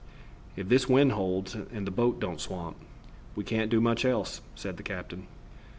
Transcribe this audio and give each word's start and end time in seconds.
"If 0.55 0.67
this 0.67 0.89
wind 0.89 1.11
holds 1.11 1.53
and 1.53 1.85
the 1.85 1.91
boat 1.91 2.19
don't 2.19 2.41
swamp, 2.41 2.75
we 3.35 3.43
can't 3.43 3.69
do 3.69 3.79
much 3.79 4.03
else," 4.03 4.41
said 4.55 4.77
the 4.77 4.81
captain. 4.81 5.27